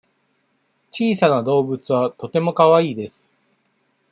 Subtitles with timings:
[0.89, 3.31] 小さな動物はとてもかわいいです。